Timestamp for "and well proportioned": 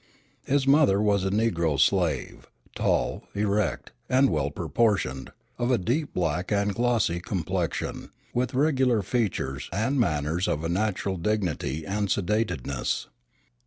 4.09-5.31